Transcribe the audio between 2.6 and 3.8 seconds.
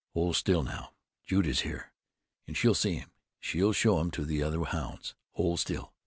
see him, she'll